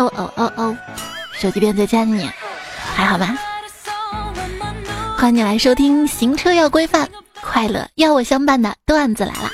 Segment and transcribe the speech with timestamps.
[0.00, 0.76] 哦哦哦哦，
[1.34, 2.26] 手机边在家的你
[2.94, 3.36] 还好吗？
[5.18, 7.06] 欢迎你来收听《行车要规范，
[7.42, 9.50] 快乐要我相伴》的段子来了。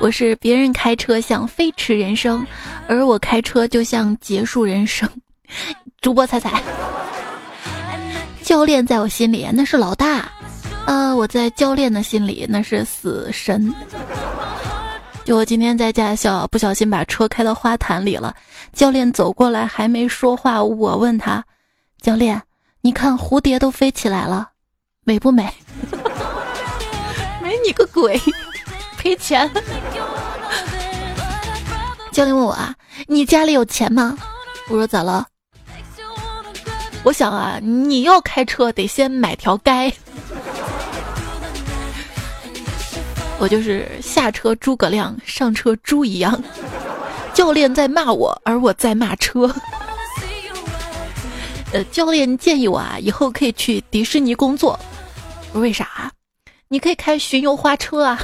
[0.00, 2.44] 我是别人开车像飞驰人生，
[2.88, 5.08] 而我开车就像结束人生。
[6.02, 6.60] 主播彩彩，
[8.42, 10.28] 教练在我心里那是老大，
[10.86, 13.72] 呃，我在教练的心里那是死神。
[15.28, 18.34] 就我今天在驾校不小心把车开到花坛里了，
[18.72, 21.44] 教练走过来还没说话，我问他
[22.00, 22.40] ：“教练，
[22.80, 24.48] 你看蝴蝶都飞起来了，
[25.04, 25.52] 美不美？”
[27.44, 28.18] 美你个鬼，
[28.96, 29.46] 赔钱。
[32.10, 32.74] 教练问我啊
[33.06, 34.16] ：“你家里有钱吗？”
[34.70, 35.26] 我说：“咋了？”
[37.04, 39.92] 我想啊，你要开车得先买条街。
[43.38, 46.42] 我就是下车诸葛亮，上车猪一样。
[47.32, 49.48] 教练在骂我，而我在骂车。
[51.72, 54.78] 呃，教练建议我啊，以后可以去迪士尼工作。
[55.52, 56.10] 为啥？
[56.66, 58.20] 你可以开巡游花车啊。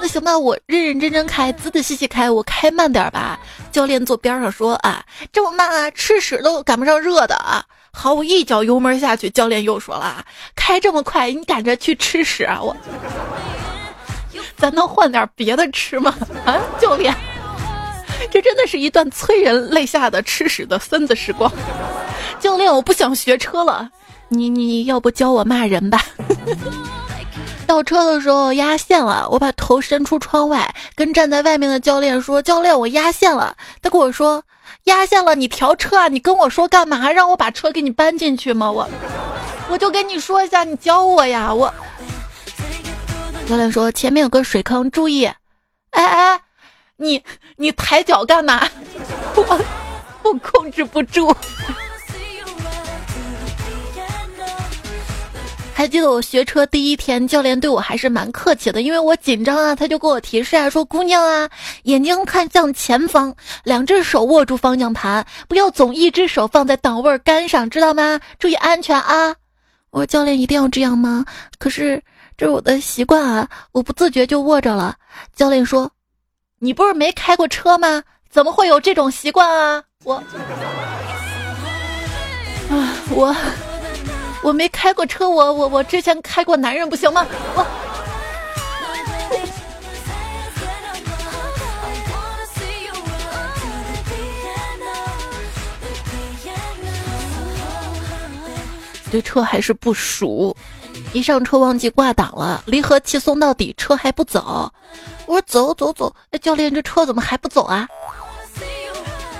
[0.00, 3.38] 那行吧，我认认真真开，仔仔细细开，我开慢点吧。
[3.70, 7.64] 教练坐边上说啊，这么慢啊，吃屎都赶不上热的啊。
[7.92, 10.24] 好，我一脚油门下去，教练又说了
[10.54, 12.60] ：“开这么快，你赶着去吃屎啊？
[12.62, 12.74] 我，
[14.56, 16.14] 咱能换点别的吃吗？
[16.46, 17.14] 啊，教练，
[18.30, 21.50] 这真的是一段催人泪下的吃屎的孙子时光。
[22.38, 23.90] 教练，我不想学车了，
[24.28, 26.00] 你你要不教我骂人吧？
[27.66, 33.56] 倒车的时候压线了，我把头伸出窗外，跟站在外面的教练说：教练，我压线了。
[33.82, 34.42] 他跟我说。
[34.84, 36.08] 压线了，你调车啊！
[36.08, 37.10] 你跟我说干嘛？
[37.12, 38.70] 让我把车给你搬进去吗？
[38.70, 38.88] 我，
[39.68, 41.52] 我就跟你说一下，你教我呀！
[41.52, 41.72] 我，
[43.48, 45.26] 教练说前面有个水坑，注意。
[45.90, 46.40] 哎哎，
[46.96, 47.22] 你
[47.56, 48.66] 你抬脚干嘛？
[49.36, 49.60] 我
[50.22, 51.34] 我控制不住。
[55.80, 61.48] 还记得我学车第一天，教练对我还是蛮客气的，因为我紧张啊，他就给我提示啊，说姑娘啊，
[61.84, 68.20] 眼睛看向前方，两只手握住方向盘，不要总一只手放在档位杆上，知道吗？
[68.38, 69.34] 注意安全啊！
[69.88, 71.24] 我说教练一定要这样吗？
[71.58, 72.02] 可是
[72.36, 74.96] 这是我的习惯啊，我不自觉就握着了。
[75.34, 75.90] 教练说，
[76.58, 78.02] 你不是没开过车吗？
[78.28, 79.82] 怎么会有这种习惯啊？
[80.04, 80.16] 我，
[82.68, 83.34] 啊 我。
[84.80, 87.26] 开过车，我我我之前开过男人，不行吗？
[87.54, 87.66] 我
[99.10, 100.56] 对车还是不熟，
[101.12, 104.72] 一上车忘记挂档了，离合器松到底，车还不走。
[105.26, 107.86] 我说走走走，哎，教练，这车怎么还不走啊？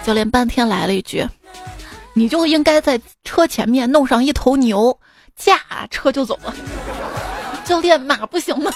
[0.05, 1.27] 教练半天来了一句。
[2.13, 4.99] 你就应该在车前面弄上一头牛，
[5.41, 5.59] 驾
[5.91, 6.55] 车就走了。
[7.65, 8.71] 教练，马不行吗？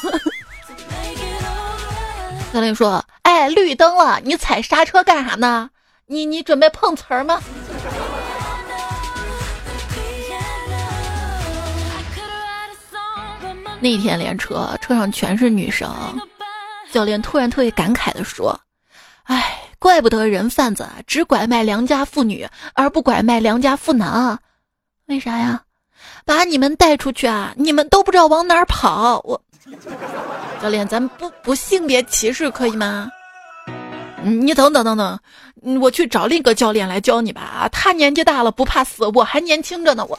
[2.53, 5.71] 教练说：“哎，绿灯了，你踩刹车干啥呢？
[6.07, 7.41] 你你准备碰瓷儿吗？”
[13.81, 15.95] 那天练车，车上全是女生。
[16.91, 18.59] 教练突然特别感慨地说
[19.25, 24.39] ：“哎。”怪不得人贩子只拐卖良家妇女，而不拐卖良家妇男啊？
[25.09, 25.63] 为啥呀？
[26.25, 29.21] 把你们带出去啊，你们都不知道往哪儿跑。
[29.25, 29.41] 我
[30.63, 33.11] 教练，咱不不性别歧视可以吗？
[34.23, 35.19] 你等等等等，
[35.81, 37.43] 我去找另一个教练来教你吧。
[37.43, 40.07] 啊他年纪大了不怕死，我还年轻着呢。
[40.09, 40.19] 我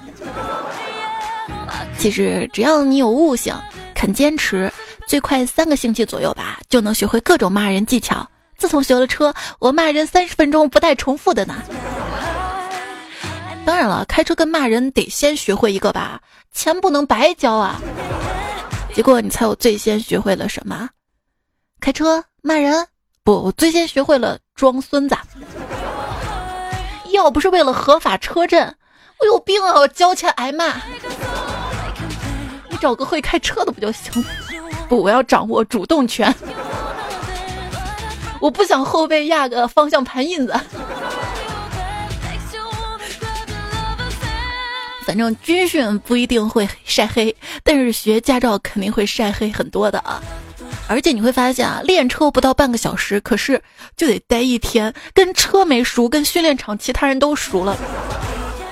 [1.98, 3.56] 其实只要你有悟性，
[3.96, 4.72] 肯坚持，
[5.08, 8.28] 最快三个星期左右吧，就能学会各种骂人技巧。
[8.58, 11.56] 自从学了车，我骂人三十分钟不带重复的呢。
[13.66, 16.22] 当然了，开车跟骂人得先学会一个吧，
[16.54, 17.82] 钱不能白交啊。
[18.94, 20.88] 结果你猜我最先学会了什么？
[21.82, 22.88] 开车骂人？
[23.24, 25.18] 不，我最先学会了装孙子。
[27.12, 28.76] 要不是为了合法车震，
[29.20, 29.74] 我有病啊！
[29.80, 30.76] 我交钱挨骂。
[32.70, 34.24] 你找个会开车的不就行？
[34.88, 36.34] 不，我要掌握主动权。
[38.40, 40.54] 我不想后背压个方向盘印子。
[45.06, 50.22] 反正军训不一定会晒黑，但是学驾照肯定会晒黑很多的啊！
[50.88, 53.62] 而且你会发现啊，练车不到半个小时，可是
[53.96, 57.78] 就得待一天，跟车没熟，跟训练场其他人都熟了。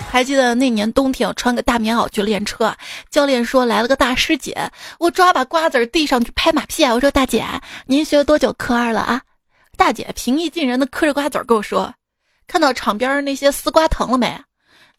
[0.09, 2.75] 还记得那年冬天，我穿个大棉袄去练车，
[3.09, 4.55] 教练说来了个大师姐，
[4.99, 6.93] 我抓把瓜子递上去拍马屁啊！
[6.93, 7.45] 我说大姐，
[7.85, 9.21] 您学了多久科二了啊？
[9.75, 11.91] 大姐平易近人的嗑着瓜子跟我说
[12.47, 14.39] ：“看到场边那些丝瓜藤了没？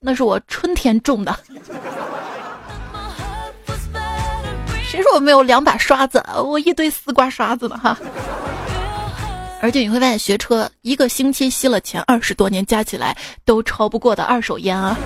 [0.04, 1.34] 那是我春天种的。”
[4.84, 6.22] 谁说我没有两把刷子？
[6.36, 7.98] 我一堆丝瓜刷子呢哈！
[9.60, 14.96] 而且你会发现，学车一个星期吸了前二十多年加起来都超不过的二手烟啊！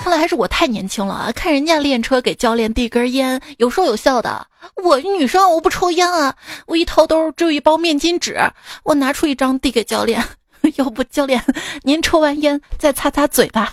[0.00, 1.32] 看来还是我太年轻了啊！
[1.32, 4.46] 看人家练车给教练递根烟，有说有笑的。
[4.82, 6.34] 我女生我不抽烟啊！
[6.66, 8.38] 我一掏兜只有一包面巾纸，
[8.84, 10.24] 我拿出一张递给教练。
[10.76, 11.42] 要不教练
[11.82, 13.72] 您抽完烟再擦擦嘴吧。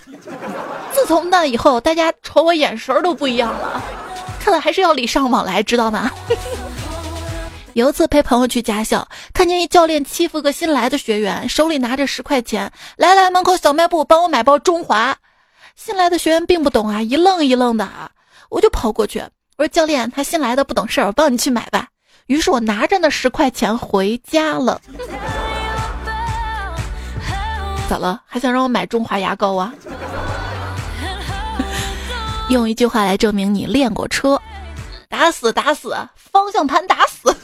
[0.92, 3.82] 自从那以后，大家瞅我眼神都不一样了。
[4.40, 6.10] 看来还是要礼尚往来，知道吗？
[7.74, 15.16] 有一次陪朋友去驾校，看见一教练欺负个新来的学员，手里拿着十块钱，来来门口小卖部帮我买包中华。
[15.76, 18.10] 新来的学员并不懂啊，一愣一愣的啊，
[18.50, 19.20] 我就跑过去，
[19.56, 21.86] 我说教练，他新来的不懂事儿，我帮你去买吧。
[22.26, 24.80] 于是我拿着那十块钱回家了。
[27.90, 28.22] 咋了？
[28.24, 29.74] 还想让我买中华牙膏啊？
[32.48, 34.40] 用一句话来证明你练过车，
[35.08, 37.34] 打死打死，方向盘打死。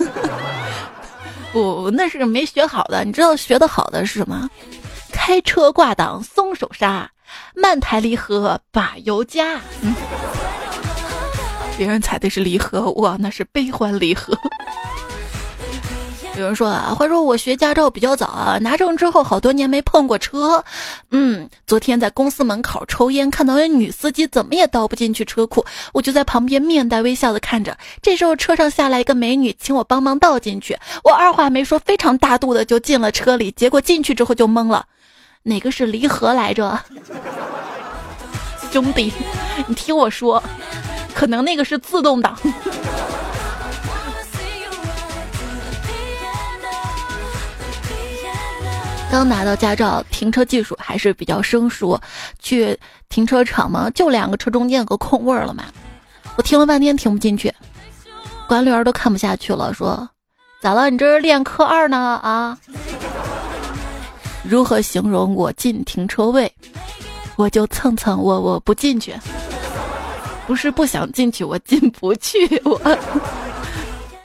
[1.53, 3.03] 不，那是没学好的。
[3.05, 4.49] 你知道学的好的是什么？
[5.11, 7.11] 开车挂档松手刹，
[7.57, 9.61] 慢抬离合把油加。
[11.77, 14.39] 别人踩的是离合，我那是悲欢离合。
[16.37, 20.63] 有人说啊，话说我学驾照比较早啊，拿证之后好多年没碰过车。
[21.11, 27.77] 嗯，昨天在公司门口抽烟，看到一女司机怎么也倒不进去车库，我就在旁边面带微笑的看着。
[28.03, 33.51] 这时候车上下来一个美女，请我帮忙倒进去，我二话没说，非常大度的就进了车里。
[33.53, 34.85] 结果进去之后就懵了，
[35.43, 36.79] 哪个是离合来着？
[38.71, 39.11] 兄弟，
[39.67, 40.43] 你听我说，
[41.15, 42.37] 可能那个是自动挡。
[49.11, 51.99] 刚拿到驾照，停车技术还是比较生疏。
[52.39, 55.65] 去停车场嘛，就两个车中间有个空位儿了嘛。
[56.37, 57.53] 我停了半天停不进去，
[58.47, 60.09] 管理员都看不下去了，说
[60.61, 60.91] ：“咋了？
[60.91, 61.97] 你这是练科二呢？
[61.97, 62.59] 啊？”
[64.45, 66.53] 如何形容我进停车位？
[67.37, 69.15] 我就蹭蹭我我不进去，
[70.47, 72.39] 不是不想进去，我进不去。
[72.65, 72.79] 我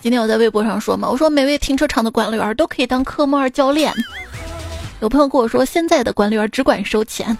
[0.01, 3.93] 今天我在微博上说嘛，我说每位停车场的管理员都可以当科目二教练。
[5.01, 7.35] 有朋友跟我说，现在的管理员只管收钱。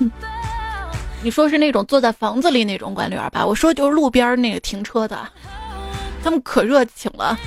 [1.21, 3.45] 你说是那种坐在房子里那种管理员吧？
[3.45, 5.19] 我说就是路边那个停车的，
[6.23, 7.37] 他们可热情了，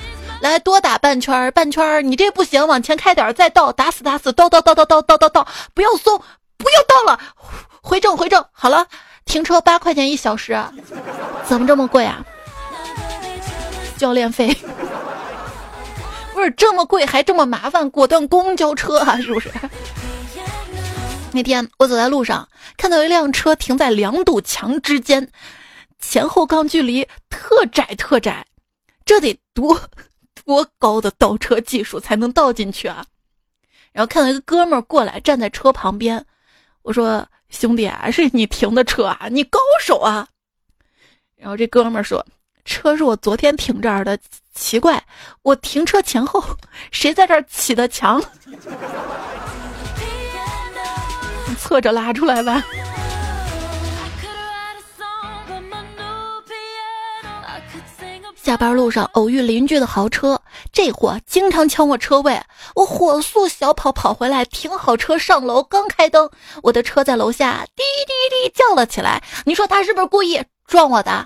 [0.40, 6.16] 来多打半圈，半圈你这不行，往前开点，再倒，打死打死，倒倒倒倒倒倒倒倒，不要松，
[6.56, 7.19] 不要倒了，
[7.82, 8.87] 回正回正，好了，
[9.25, 10.56] 停车八块钱一小时，
[11.44, 12.25] 怎么这么贵啊？
[13.96, 14.56] 教练费。
[16.32, 19.49] 不是这么贵还这么麻烦，果断公交车啊，是不是？
[21.34, 25.28] 那天我走在路上，看到一辆车停在两堵墙之间，
[25.98, 28.46] 前后杠距离特窄特窄，
[29.04, 29.78] 这得多
[30.44, 33.04] 多高的倒车技术才能倒进去啊？
[33.90, 36.25] 然后看到一个哥们儿过来站在车旁边，
[36.82, 40.28] 我说：“兄弟啊，是你停的车啊，你高手啊？”
[41.37, 42.25] 然后这哥们儿说。
[42.64, 44.19] 车是我昨天停这儿的，
[44.54, 45.04] 奇怪，
[45.42, 46.42] 我停车前后
[46.90, 48.23] 谁在这儿起的墙？
[51.64, 52.62] 侧着拉出来吧。
[58.35, 60.38] 下班路上偶遇邻居的豪车，
[60.71, 62.38] 这货经常抢我车位，
[62.75, 66.28] 我火速小跑跑回来，停好车上楼，刚开灯，
[66.62, 69.23] 我的车在楼下滴滴滴叫了起来。
[69.47, 71.25] 你说他是不是故意撞我的？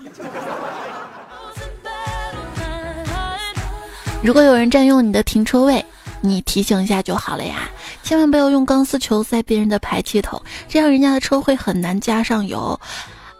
[4.23, 5.85] 如果有人占用你的停车位，
[6.21, 7.69] 你提醒一下就好了呀，
[8.03, 12.79] 千万不要用钢丝球塞别人的排气筒，这样人家的车会很难加上油。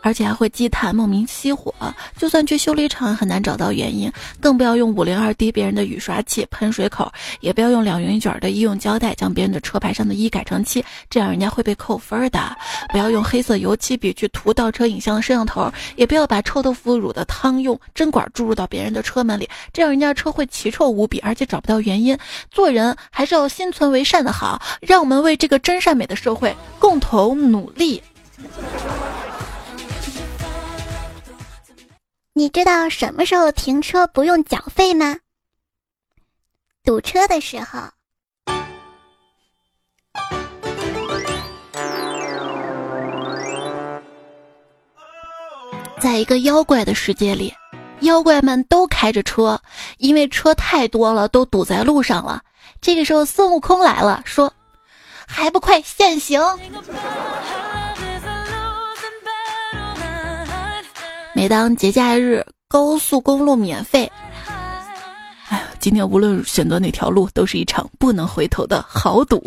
[0.01, 1.73] 而且还会积碳，莫名熄火。
[2.17, 4.11] 就算去修理厂，很难找到原因。
[4.39, 12.55] 更不要用五零二滴别人的雨刷器、喷水口，也不要用两元卷的医用胶带将别人的车牌上的一改成七，这样人家会被扣分的。
[12.91, 22.17] 不要用黑色油漆笔去涂倒车影像的摄像头，也不要把臭豆腐乳的汤用针管注入到别人的车门里，这样人家车会奇臭无比，而且找不到原因。
[22.49, 28.01] 做人还是要心存为善的好，让我们为这个真善美的社会共同努力。
[32.39, 35.17] 你知道什么时候停车不用缴费吗？
[36.85, 37.81] 堵车的时候。
[45.99, 47.53] 在一个妖怪的世界里，
[47.99, 49.61] 妖怪们都开着车，
[49.97, 52.41] 因为车太多了，都堵在路上了。
[52.79, 54.53] 这个时候孙悟空来了，说
[55.27, 56.41] ：“还不快现形！”
[61.39, 64.11] 每当节假日，高速公路免费。
[65.47, 69.41] 哎呀，今天无论选择哪条路，都是一场不能回头的豪赌。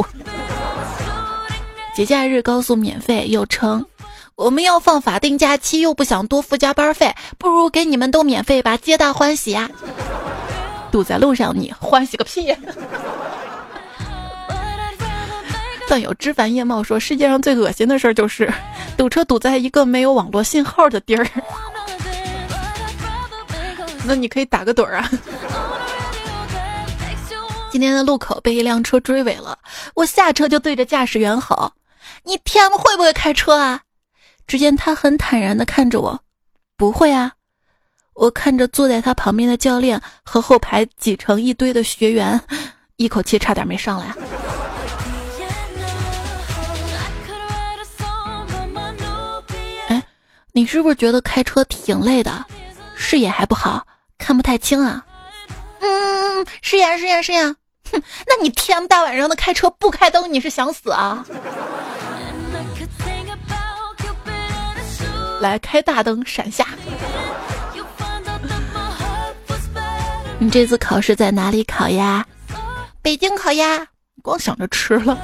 [1.95, 3.85] 节假日高速免费，又称
[4.37, 9.71] 我们要放法定假期，又不想多付加班费，不如给你们都免费吧，皆大欢喜呀！
[10.91, 12.57] 堵在路上，你欢喜个屁！
[15.87, 18.51] 段友枝繁叶茂说，世界上最恶心的事儿就是
[18.97, 21.29] 堵车堵在一个没有网络信号的地儿。
[24.05, 25.09] 那你可以打个盹儿啊！
[27.71, 29.59] 今天的路口被一辆车追尾了，
[29.95, 31.73] 我下车就对着驾驶员吼
[32.25, 33.83] ：“你 T M 会不会开车啊？”
[34.47, 36.21] 只见他很坦然的看着我
[36.77, 37.33] ：“不会啊。”
[38.15, 42.39] 我看着坐在他旁边的教练和后排挤成一堆的学员，
[42.97, 44.15] 一口气差点没上来。
[49.89, 50.03] 哎，
[50.53, 52.45] 你是不是觉得开车挺累的？
[52.95, 53.87] 视野还不好？
[54.23, 55.05] 看不太清啊，
[55.81, 57.57] 嗯，是呀是呀是呀，
[57.91, 61.27] 哼， 那你天大晚上的开车不开灯，你是想死啊？
[65.41, 66.65] 来开大灯闪下。
[70.39, 72.25] 你这次考试在哪里考呀？
[73.03, 73.85] 北京考呀，
[74.23, 75.19] 光想着吃了。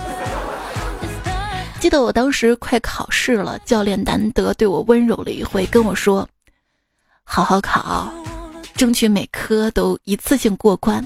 [1.79, 6.29] 记得我当时快考试了，教练难得对我温柔了一回，跟我说
[7.23, 8.13] ：“好好考。”
[8.79, 11.05] 争取每科都一次性过关，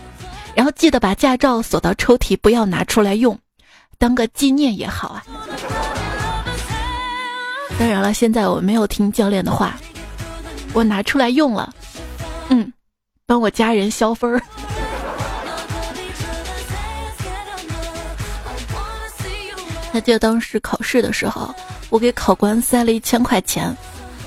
[0.55, 3.37] 然后记得把驾照锁到抽屉，不要拿出来用，
[3.97, 5.25] 当个纪念也好啊。
[7.79, 9.75] 当然了，现在我没有听教练的话，
[10.75, 11.73] 我拿出来用了，
[12.51, 12.71] 嗯，
[13.25, 14.43] 帮我家人消分儿。
[19.91, 21.55] 还记得当时考试的时候，
[21.89, 23.75] 我给考官塞了一千块钱，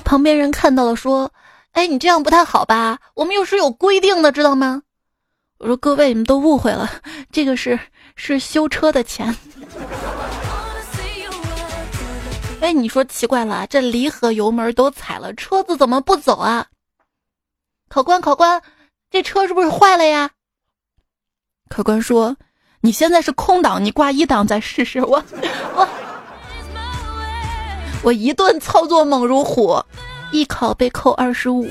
[0.04, 1.30] 旁边人看到了说。
[1.76, 2.98] 哎，你这样不太好吧？
[3.12, 4.80] 我们又是有规定的，知道吗？
[5.58, 6.90] 我说各位，你们都误会了，
[7.30, 7.78] 这个是
[8.14, 9.36] 是修车的钱。
[12.62, 16.66] 哎，你说奇怪了，这离合油门都踩了，车子怎么不走啊？
[17.90, 18.62] 考官，考官，
[19.10, 20.30] 这车是不是坏了呀？
[21.68, 22.34] 考官说
[22.80, 24.98] ：“你现在是空档，你挂一档再试试。
[25.04, 25.22] ”我
[25.74, 25.88] 我
[28.02, 29.78] 我一顿操作猛如虎。
[30.32, 31.68] 艺考被扣二十五。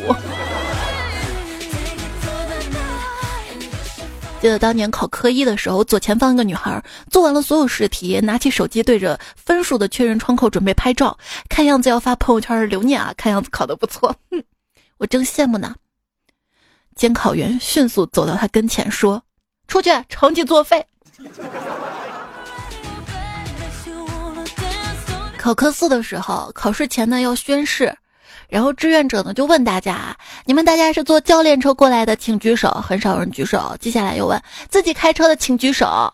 [4.41, 11.17] 记得当年考科一的时候，左前方一个女孩做完了所有试题，拿起手机对着分数的确认窗口准备拍照，
[11.49, 13.11] 看样子要发朋友圈留念啊！
[13.17, 14.15] 看样子考的不错，
[14.99, 15.75] 我正羡慕呢。
[16.95, 19.23] 监考员迅速走到他跟前说
[19.67, 20.85] ：“出去，成绩作废。”
[25.39, 27.97] 考科四的时候，考试前呢要宣誓。
[28.47, 33.75] 然后志愿者呢就问大家：“你们大家是坐教练车过来的，请举手。”很少人举手。
[33.79, 36.13] 接下来又问：“自己开车的，请举手。”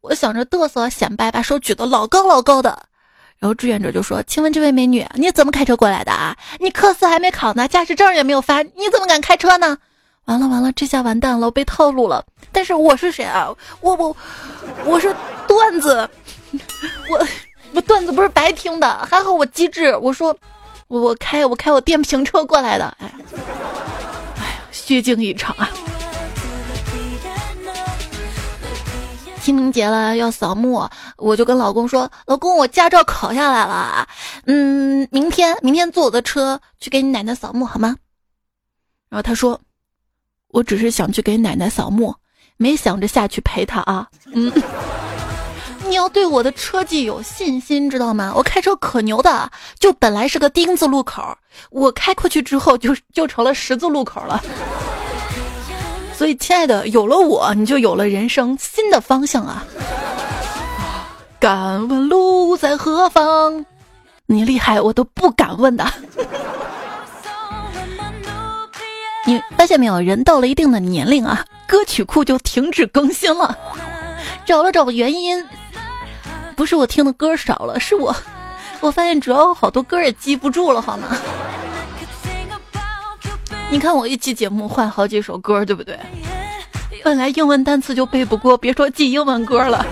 [0.00, 2.78] 我想着嘚瑟显摆，把手举得老高老高的。
[3.38, 6.36] 然后志愿者就说：“请问这位美女，你怎么开车过来的啊？
[6.60, 9.76] 你科四还没考呢，驾驶证也没有发，你怎么敢开车呢？”
[10.26, 12.24] 完了完了，这下完蛋了，我被套路了。
[12.52, 13.48] 但是我是谁啊？
[13.80, 14.16] 我我
[14.84, 15.14] 我是
[15.48, 16.08] 段子，
[17.10, 17.26] 我
[17.74, 19.96] 我段子不是白听的，还好我机智。
[19.96, 20.34] 我说。
[21.00, 23.12] 我开我开我电瓶车过来的，哎，
[24.36, 25.68] 哎呀，虚惊一场啊！
[29.42, 34.08] 清明节了要扫墓，我就跟老公说：“老公，我驾照考下来了，
[34.46, 37.94] 嗯，明天明天坐我的车去给你奶奶扫墓好吗？”
[39.10, 39.60] 然后他说
[40.48, 42.14] ：“我只是想去给奶奶扫墓，
[42.56, 44.50] 没想着下去陪她啊。”嗯。
[45.86, 48.32] 你要对我的车技有信心，知道吗？
[48.34, 51.22] 我开车可牛的，就本来是个丁字路口，
[51.70, 54.42] 我开过去之后就就成了十字路口了。
[56.16, 59.64] 所以，亲爱的，有了我，你就有了人生新的方向啊！
[61.38, 63.64] 敢问路在何方？
[64.26, 65.84] 你厉害，我都不敢问的。
[69.26, 70.00] 你发现没有？
[70.00, 73.56] 人到了一定的年龄啊，歌曲库就停止更新了。
[74.46, 75.44] 找了找原因。
[76.54, 78.14] 不是我听的歌少了，是我，
[78.80, 81.08] 我发现主要好多歌也记不住了，好吗？
[83.70, 85.98] 你看我一期节目换好几首歌，对不对？
[87.02, 89.84] 本来英文单词就背不过，别说记英文歌了。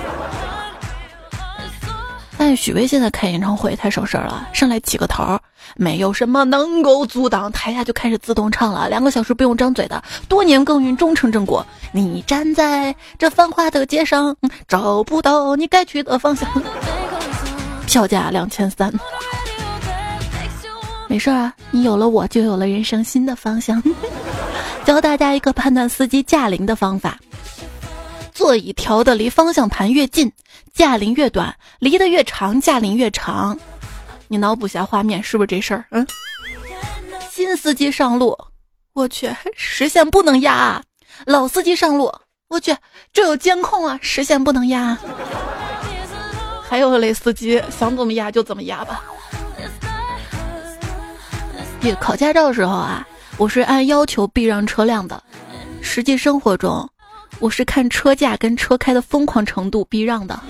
[2.39, 5.39] 但许巍现在开演唱会太省事儿了，上来起个头，
[5.77, 7.51] 没有什么能够阻挡。
[7.53, 11.67] 台下就开始自动唱了，两个小时不用张嘴的，多年耕耘终成正果。
[11.93, 16.49] 你站在这繁华的街上，找不到你该去的方向。
[17.87, 18.93] 票价两千三。
[21.09, 23.83] 没事啊，你有了我就有了人生新的方向。
[24.85, 27.19] 教大家一个判断司机驾龄的方法：
[28.33, 30.33] 座椅调的离方向盘越近，
[30.73, 33.59] 驾龄越短；离得越长，驾龄越长。
[34.33, 35.85] 你脑补下画面，是不是这事儿？
[35.91, 36.07] 嗯。
[37.31, 38.35] 新司机上路，
[38.95, 40.81] 我去，实线不能压；
[41.27, 42.11] 老司机上路，
[42.49, 42.75] 我去，
[43.13, 44.97] 这有监控啊，实线不能压。
[46.67, 49.05] 还有类司机想怎么压就怎么压吧。
[52.01, 55.23] 考驾照的时候啊，我是按要求避让车辆的；
[55.83, 56.89] 实际生活中，
[57.39, 60.41] 我是看车价跟车开的疯狂程度避让的。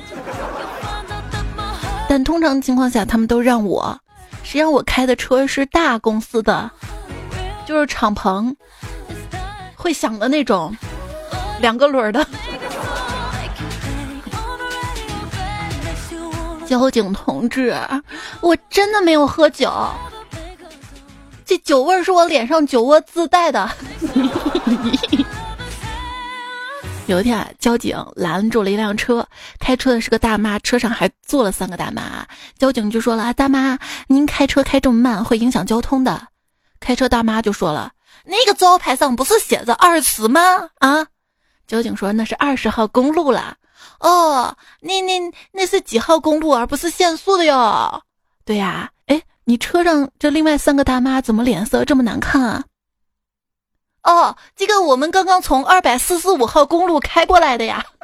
[2.13, 3.99] 但通常情况下，他们都让我。
[4.43, 6.71] 谁让我开的车是大公司的，
[7.65, 8.55] 就是敞篷，
[9.75, 10.77] 会响的那种，
[11.63, 12.27] 两个轮的。
[16.67, 17.75] 交警同志，
[18.43, 19.73] 我真的没有喝酒。
[21.47, 23.71] 这酒味是我脸上酒窝自带的。
[27.13, 29.29] 有一天啊，交警拦住了一辆车，
[29.61, 32.27] 开车的是个大妈，车上还坐了三个大妈。
[32.59, 36.29] 交警就说了：“啊大妈，您开车开这么慢，会影响交通的。”
[36.81, 37.93] 开车大妈就说了
[38.25, 40.41] ：“那个招牌上不是写着二十吗？”
[40.81, 41.07] 啊，
[41.67, 43.59] 交警说：“那是二十号公路了。”
[44.01, 45.21] 哦，那那
[45.53, 48.03] 那是几号公路，而不是限速的哟。
[48.47, 48.91] 对呀。
[49.07, 52.65] 哎你车上这另外三个大妈怎么脸色这么难看啊？
[54.03, 57.85] 哦，这个我们刚刚从二百四十五号公路开过来的呀。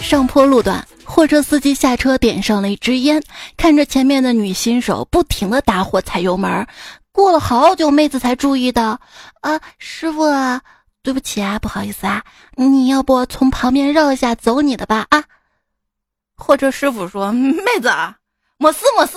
[0.00, 3.22] 上坡路段，货车司机下车点上了一支烟，
[3.56, 6.66] 看着前面的女新手不停的打火踩油门，
[7.10, 9.00] 过了好久，妹子才注意到，
[9.40, 10.60] 啊，师傅啊，
[11.02, 12.22] 对不起啊，不好意思啊，
[12.56, 15.24] 你要不从旁边绕一下，走你的吧啊。
[16.36, 18.16] 货车师傅说：“妹子，啊
[18.58, 19.16] 没事没事，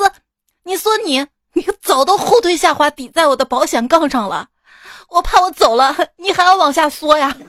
[0.63, 1.27] 你说你
[1.58, 4.48] 你早都后退下滑抵在我的保险杠上了，
[5.10, 7.36] 我怕我走了，你还要往下缩呀。”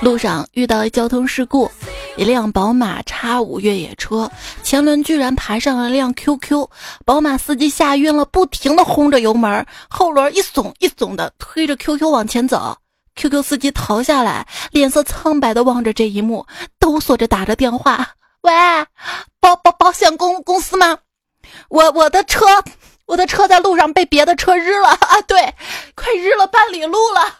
[0.00, 1.70] 路上遇到一交通事故，
[2.16, 4.30] 一辆宝马叉五越野车
[4.62, 6.66] 前轮居然爬上了辆 QQ，
[7.04, 12.78] 宝马司机吓晕了，不停的轰着油门，后轮一耸一耸的推着 QQ 往前走。
[13.16, 16.46] QQ 司机逃下来，脸色苍白的望着这一幕，
[16.78, 18.06] 哆嗦着打着电话
[18.42, 18.52] ：“喂，
[19.40, 20.98] 保保保险公公司吗？
[21.68, 22.46] 我我的车，
[23.06, 25.20] 我的车在路上被别的车日了啊！
[25.26, 25.54] 对，
[25.94, 27.34] 快日了半里路了。”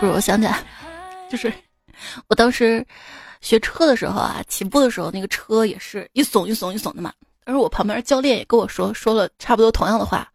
[0.00, 0.62] 不是，我想起来，
[1.30, 1.52] 就是
[2.28, 2.84] 我当时。
[3.40, 7.12] 学车的时候啊，起步的时候那个车也是一耸一耸一耸的嘛。
[7.44, 10.26] 但是我旁边教练也跟我说，说了差不多同样的话。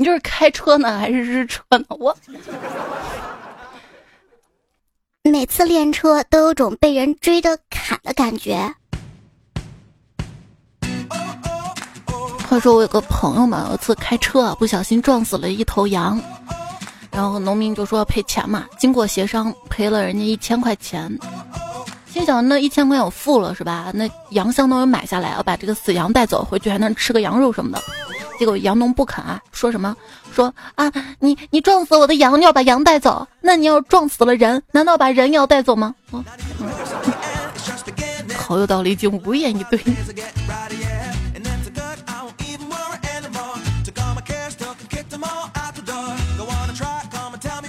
[0.00, 1.84] 你这是开车呢，还是日车呢？
[1.88, 2.16] 我
[5.28, 8.72] 每次练车都有种被人追着砍的感觉。
[12.48, 16.22] 话说我有个朋友嘛，有次开车啊，不小心撞死了一头羊，
[17.10, 18.66] 然后农民就说要赔钱嘛。
[18.78, 21.10] 经过协商，赔了人家一千块钱。
[22.06, 23.90] 心想那一千块我付了是吧？
[23.92, 27.82] 那羊相当于买下来，要把这个死羊带走，回去还能吃个羊肉什么的。
[28.38, 29.96] 结果杨农不肯啊，说什么？
[30.32, 33.26] 说啊，你你撞死我的羊，你要把羊带走？
[33.40, 35.94] 那你要撞死了人，难道把人要带走吗？
[38.36, 39.80] 好有道理，竟无言以对。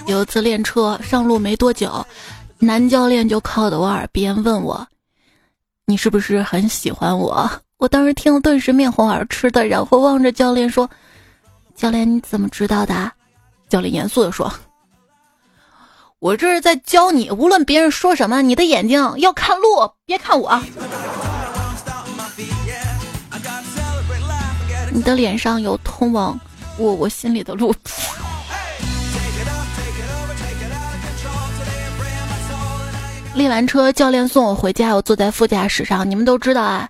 [0.06, 2.04] 有一次练车上路没多久。
[2.62, 4.86] 男教练就靠在我耳边问我
[5.86, 7.50] ：“你是不是很喜欢我？”
[7.80, 10.88] 我当时听了，顿时面红耳赤的，然后望着教练说
[11.74, 13.10] ：“教练，你怎么知道的？”
[13.70, 14.52] 教练严肃的说
[16.20, 20.62] ：“我这是在教你，无论别人说什么，你的眼睛要看路，别看我。
[24.92, 26.38] 你的脸上有通往
[26.76, 27.74] 我我心里的路。
[33.32, 36.10] ”练完车，教练送我回家，我坐在副驾驶上。
[36.10, 36.86] 你们都知道啊，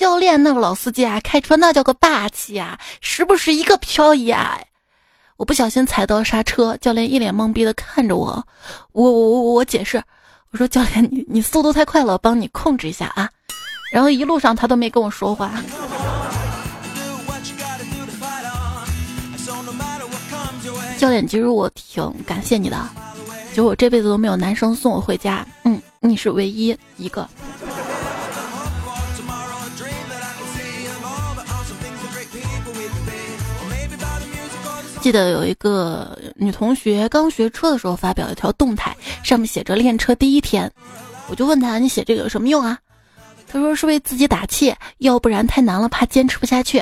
[0.00, 4.58] 教练那个老司机啊，开车那叫个霸气啊，时不时一个漂移啊。
[5.36, 8.42] 我不小心踩到刹车，教练一脸懵逼的看着我，
[8.92, 10.02] 我我我我解释，
[10.52, 13.28] 我说教练你你速度太快了，帮你控制一下啊。
[13.92, 15.52] 然后一路上他都没跟我说话。
[20.96, 22.88] 教练，其实我挺感谢你的，
[23.54, 27.28] 就我这辈子都没有男生送我回家，嗯，你是唯一一个。
[35.10, 40.70] 记得有一个女同学刚学车的时候发表一条动态，上面写着练车第一天，
[41.26, 42.78] 我就问她你写这个有什么用啊？
[43.48, 46.80] 她说是为自己打气，要不然太难了，怕坚持不下去。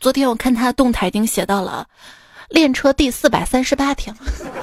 [0.00, 1.86] 昨天我看她的动态已经写到了
[2.48, 4.12] 练车第四百三十八天，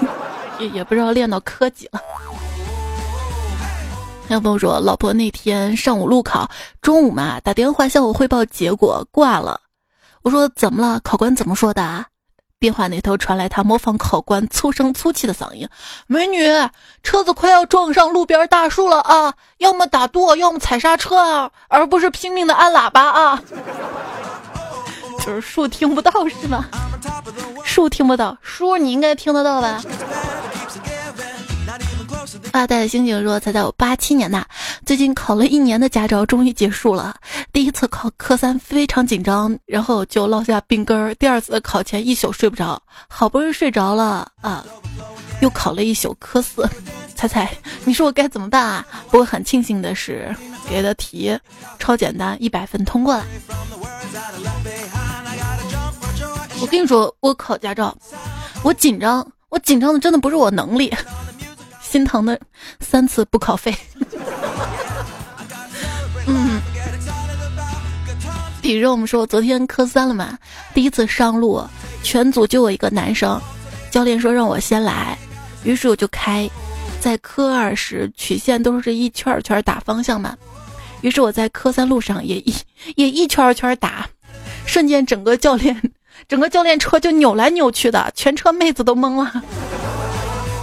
[0.59, 2.01] 也也不知道练到科几了。
[4.27, 9.61] 还有朋友说，老婆那天上午路考，中午嘛打电话向我汇报结果挂了，
[10.23, 10.99] 我说怎么了？
[10.99, 12.05] 考官怎么说的啊？
[12.59, 15.69] 电话那头传来他模仿考官粗声粗气的嗓音
[16.07, 16.45] ：“美女，
[17.01, 19.33] 车子快要撞上路边大树了啊！
[19.59, 23.41] 要么打舵，要么踩刹车啊，而不是拼命的按喇叭啊！”
[25.25, 26.65] 就是树听不到是吗？
[27.63, 29.81] 树听不到，叔你应该听得到吧？
[32.43, 34.45] 发呆的星星说：“猜猜我八七年的，
[34.85, 37.15] 最近考了一年的驾照终于结束了。
[37.51, 41.15] 第一次考科三非常紧张，然后就落下病根儿。
[41.15, 44.65] 第二次考前一宿睡不着，好不容易睡着了啊，
[45.41, 46.67] 又考了一宿科四。
[47.15, 47.51] 猜猜
[47.83, 48.85] 你说我该怎么办啊？
[49.09, 50.33] 不过很庆幸的是，
[50.69, 51.37] 给的题
[51.77, 53.25] 超简单，一百分通过了。
[56.61, 57.97] 我跟你说，我考驾照，
[58.63, 60.93] 我紧张，我紧张的真的不是我能力。”
[61.89, 62.39] 心疼的
[62.79, 63.75] 三次补考费。
[66.27, 66.61] 嗯，
[68.61, 70.37] 比如我们说昨天科三了嘛，
[70.71, 71.65] 第一次上路，
[72.03, 73.41] 全组就我一个男生，
[73.89, 75.17] 教练说让我先来，
[75.63, 76.47] 于是我就开，
[76.99, 80.37] 在科二时曲线都是一圈圈打方向嘛，
[81.01, 82.53] 于是我在科三路上也一
[82.95, 84.07] 也一圈圈打，
[84.67, 85.75] 瞬间整个教练
[86.27, 89.43] 整个教练车就扭来扭去的，全车妹子都懵了。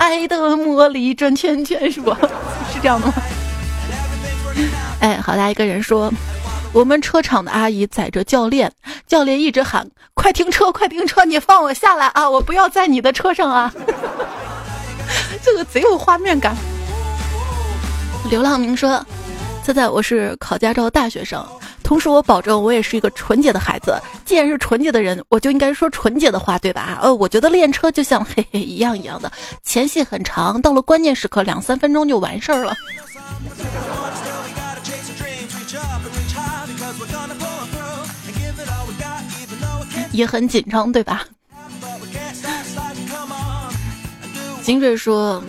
[0.06, 2.10] 爱的魔力转圈圈，是不？
[2.72, 3.14] 是这样的吗？
[5.00, 6.12] 哎，好大一个人说，
[6.72, 8.72] 我们车场的阿姨载着教练，
[9.06, 12.30] 教练一直喊：“快停车，快停车，你放我下来啊！
[12.30, 13.72] 我不要在你的车上啊！”
[15.42, 16.56] 这个贼有画面感。
[18.30, 19.04] 流浪明说
[19.62, 21.44] ：“猜猜我是考驾照大学生。”
[21.86, 23.96] 同时，我保证我也是一个纯洁的孩子。
[24.24, 26.98] 既然是纯洁的人，我就应该说纯洁的话，对吧？
[27.00, 29.30] 呃，我觉得练车就像嘿嘿一样一样的，
[29.62, 32.74] 前戏很长，到了关键时刻两三分钟就完事儿了。
[40.10, 41.24] 也很紧张，对吧？
[44.64, 45.40] 金水说，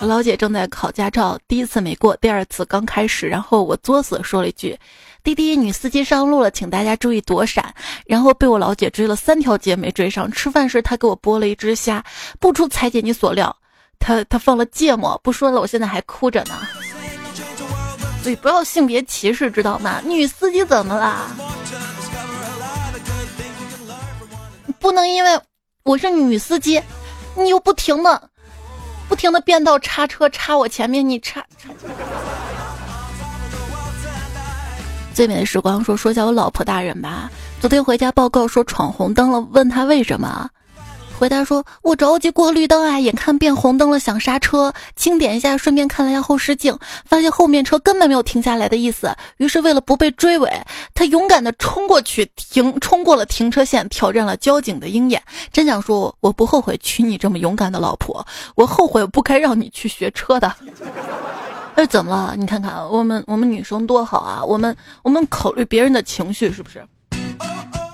[0.00, 4.76] 老姐正在考驾照，第一次没过，第二次刚开始，然后我作死说了一句。
[5.24, 7.74] 滴滴女司机上路了，请大家注意躲闪。
[8.06, 10.30] 然后被我老姐追了三条街没追上。
[10.30, 12.04] 吃饭时她给我剥了一只虾，
[12.38, 13.56] 不出彩姐你所料，
[13.98, 15.18] 她她放了芥末。
[15.24, 16.54] 不说了，我现在还哭着呢。
[18.22, 20.00] 所以不要性别歧视，知道吗？
[20.04, 21.22] 女司机怎么啦？
[24.78, 25.40] 不能因为
[25.84, 26.78] 我是女司机，
[27.34, 28.28] 你又不停的
[29.08, 31.42] 不停的变道插车插我前面，你插。
[35.14, 37.30] 最美的时光说说下我老婆大人吧。
[37.60, 40.50] 昨天回家报告说闯红灯了，问他为什么，
[41.16, 49.16] 回答说我着急过绿灯啊，眼看变红灯了想刹车，轻点一下，顺便看了一下后视镜，发现后面车根本没有停下来的意思。
[49.36, 50.50] 于是为了不被追尾，
[50.94, 55.22] 他勇敢的冲过去停，冲过了停车线，挑战了交警的鹰眼。
[55.52, 60.52] 真想说我不后悔娶你这么勇敢的老婆，我后悔不该让你去学车的。
[61.76, 62.36] 哎，怎么了？
[62.36, 64.42] 你看看我们，我们女生多好啊！
[64.44, 66.86] 我们，我们考虑别人的情绪，是不是？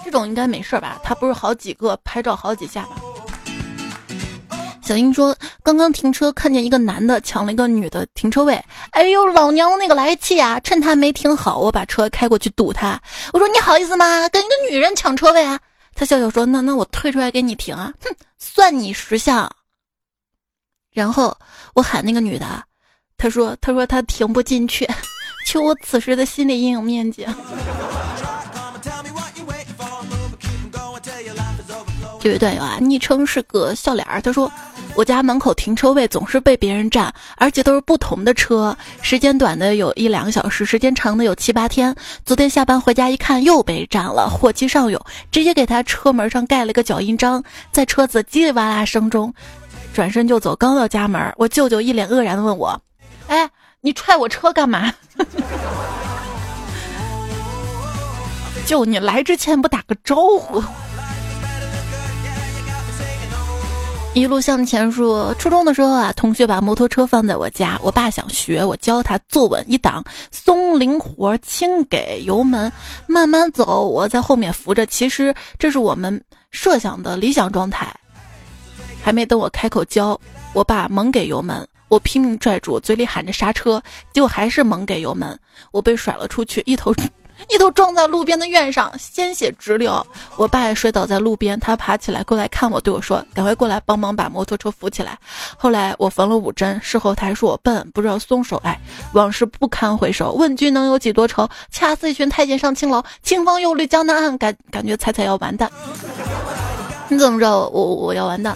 [0.04, 1.00] 这种应该没事吧？
[1.02, 2.96] 他不是好几个拍照好几下吧？
[4.82, 10.60] 小英说，刚刚停车看见一个男的抢了一个女的停车位，哎呦，老娘那个来气啊！
[10.60, 13.00] 趁他没停好，我把车开过去堵他。
[13.32, 14.28] 我说你好意思吗？
[14.28, 15.58] 跟一个女人抢车位啊？
[15.94, 17.94] 他笑笑说，那那我退出来给你停啊！
[18.02, 19.50] 哼，算你识相。
[20.92, 21.34] 然后
[21.74, 22.64] 我喊那个女的。
[23.20, 24.88] 他说：“他说他停不进去，
[25.46, 27.26] 求我此时的心理阴影面积。”
[32.18, 34.20] 这位段友啊，昵称是个笑脸儿。
[34.22, 34.50] 他说
[34.96, 41.94] ：“我家门口停车位总是被别人占，而且都是不同的车，时间短的有一两个小时，时间长的有七八天。
[42.24, 49.32] 昨天下班回家一看，又被占了，火气上涌，直接给他车门上盖了个脚印章，在车子叽里哇啦声中，
[49.94, 50.56] 转身就走。
[50.56, 52.80] 刚到家门，我舅舅一脸愕然的问我。”
[53.30, 53.48] 哎，
[53.80, 54.92] 你踹我车干嘛？
[58.66, 60.60] 就你来之前不打个招呼？
[64.14, 72.72] 一路向前说，初中的时候啊，同学把摩托车放在我家，我爸想学，我教他坐稳一档，松灵活，轻给油门，
[73.06, 74.84] 慢慢走，我在后面扶着。
[74.86, 77.94] 其实这是我们设想的理想状态。
[79.00, 80.20] 还没等我开口教，
[80.52, 83.82] 我爸猛给油门，我拼命拽住，嘴里喊着刹车，
[84.14, 85.38] 结果还是猛给油门，
[85.72, 86.94] 我被甩了出去，一头。
[87.48, 90.06] 一头撞在路边的院上，鲜血直流。
[90.36, 95.18] 我爸也摔倒在路边，他爬起来过来看我，对我说：“赶快过来帮忙把摩托车扶起来。”
[95.56, 98.58] 后来我缝了五针，事后他还说我笨，不知道松手。
[98.58, 98.78] 哎，
[99.14, 101.48] 往事不堪回首，问君能有几多愁？
[101.72, 104.36] 恰似一群太监上青楼，清风又绿江南岸。
[104.36, 105.68] 感感觉彩彩要完蛋。
[107.08, 108.54] 你怎么知道我我要完蛋？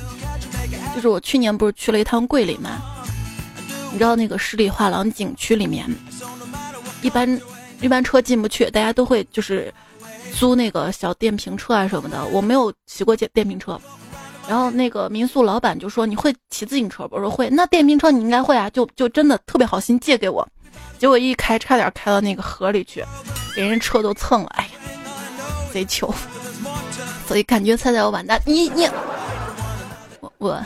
[0.94, 2.82] 就是我去年不是去了一趟桂林吗？
[3.94, 5.88] 你知道那个十里画廊景区里面，
[7.00, 7.40] 一般。
[7.80, 9.70] 一般车进不去，大家都会就是
[10.38, 12.24] 租那个小电瓶车啊什么的。
[12.26, 13.78] 我没有骑过电电瓶车，
[14.48, 17.50] 然后那个民宿老板就说：“你会骑自行车不？”我说会。
[17.50, 20.48] 那电瓶车你应该会啊，就就真的特别好心借给我。
[20.98, 23.04] 结果一开，差点开到那个河里去，
[23.54, 24.48] 给人车都蹭了。
[24.54, 24.70] 哎呀，
[25.70, 26.14] 贼糗！
[27.28, 28.40] 所以感觉猜猜要完蛋。
[28.46, 28.88] 你你
[30.20, 30.62] 我我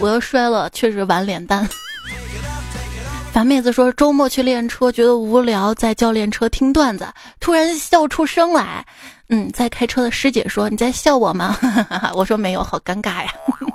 [0.00, 1.68] 我要摔了，确实玩脸蛋。
[3.32, 7.06] 樊妹子说：“周末去练车，觉得无聊，在教练车听段子，
[7.40, 8.86] 突然笑出声来。
[9.28, 11.58] 嗯，在开车的师姐说：‘你在笑我吗？’
[12.14, 13.32] 我说：‘没有，好尴尬呀。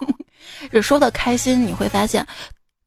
[0.72, 2.26] ’这说的开心，你会发现，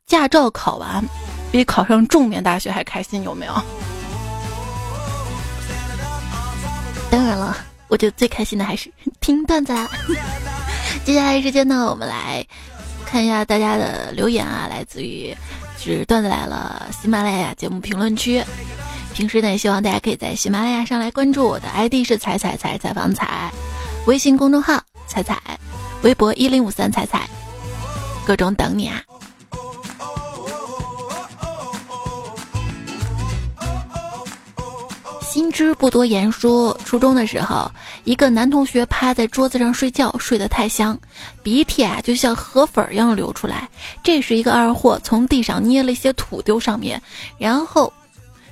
[0.07, 1.05] 驾照考完
[1.51, 3.55] 比考上重点大学还开心，有没有？
[7.11, 7.57] 当然了，
[7.89, 8.91] 我觉得最开心的还是
[9.21, 9.87] 听段子啦。
[11.05, 12.47] 接下来时间呢，我们来
[13.13, 15.37] 看一下大家的留言啊，来自于。”
[15.85, 18.43] 是段子来了，喜马拉雅节目评论区。
[19.13, 23.53] 平时呢，也希望大家可以在喜马拉雅上来关注我的 ID 是彩彩彩采访彩，
[24.07, 25.43] 微信公众号彩彩，
[26.03, 27.29] 微博一零五三彩彩，
[28.25, 29.03] 各种等你啊。
[35.21, 37.69] 心知不多言，说初中的时候，
[38.05, 40.99] 一个男同学趴在桌子上睡觉，睡得太香，
[41.43, 43.69] 鼻涕啊就像河粉一样流出来。
[44.03, 47.01] 这时，一个二货从地上捏了一些土丢上面，
[47.39, 47.93] 然后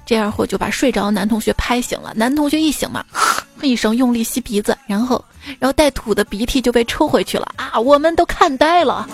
[0.07, 2.13] 这二货就把睡着男同学拍醒了。
[2.15, 3.05] 男同学一醒嘛，
[3.61, 5.25] 一声用力吸鼻子，然后，
[5.59, 7.79] 然后带土的鼻涕就被抽回去了啊！
[7.79, 9.09] 我们都看呆了，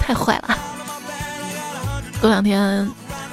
[0.00, 0.58] 太坏了。
[2.20, 2.90] 过两天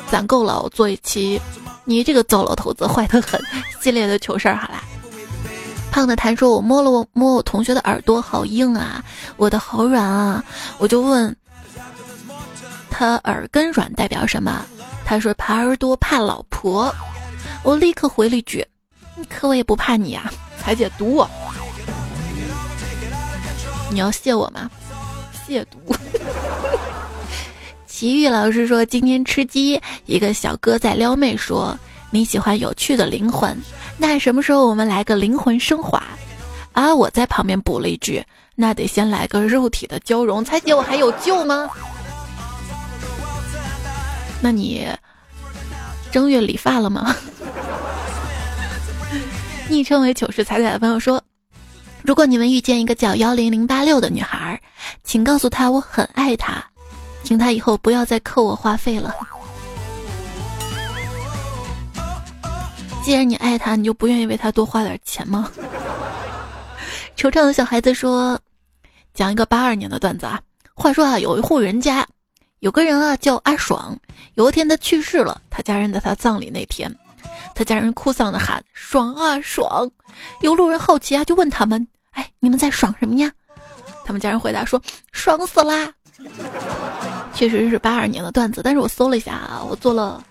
[0.08, 1.41] 攒够了，我做一期。
[1.84, 3.41] 你这个糟老头子坏得很，
[3.82, 4.84] 系列的糗事儿好啦。
[5.91, 9.04] 胖的谈说：“我摸了我摸我同学的耳朵，好硬啊，
[9.36, 10.43] 我的好软啊。”
[10.80, 11.36] 我就问
[12.89, 14.65] 他耳根软代表什么？
[15.06, 16.93] 他说耙耳朵怕老婆。
[17.62, 18.65] 我立刻回了一句
[19.30, 21.30] ：“可我也不怕你呀，彩姐毒我。
[23.91, 24.71] 你要谢我吗？
[25.45, 25.95] 亵渎。”
[27.86, 31.77] 奇遇老师说：“今天吃鸡，一个小哥在撩妹说
[32.10, 33.56] 你喜欢有趣的灵魂，
[34.02, 36.02] 那什么时候我们来个灵魂升华？”
[36.74, 41.70] 啊，我在旁边补了一句：“那得先来个肉体的交融。”彩姐，我还有救吗？
[44.42, 44.88] 那你
[46.12, 47.16] 正月理发了吗？
[49.70, 51.22] 昵称为糗事彩彩的朋友说
[52.04, 54.60] ：“如果你们遇见一个叫幺零零八六的女孩，
[55.04, 56.64] 请告诉她我很爱她。”
[57.24, 59.14] 请她以后不要再扣我话费了。
[63.04, 65.52] 既然你爱他，你就不愿意为他多花点钱吗？
[67.18, 68.40] 惆怅的小孩子说
[69.14, 70.40] ：“讲一个八二年的段子啊。
[70.74, 72.06] 话说啊，有一户人家，
[72.60, 73.98] 有个人啊叫阿爽。
[74.36, 76.96] 有一天他去世了，他家人在他葬礼那天，
[77.54, 79.90] 他家人哭丧的喊：爽啊爽！
[80.42, 83.32] 有路人好奇啊，就问他们：哎，你们在爽什么呀？
[84.06, 85.92] 他们家人回答说：爽死啦！
[87.34, 90.24] 确实是八二年的段子，但是我搜了一下啊，我做了